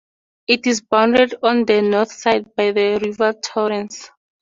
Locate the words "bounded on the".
0.81-1.79